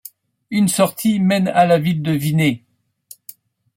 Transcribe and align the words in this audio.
Une 0.49 0.67
sortie 0.67 1.19
mène 1.19 1.47
à 1.49 1.67
la 1.67 1.77
ville 1.77 2.01
de 2.01 2.11
Vinay. 2.11 2.63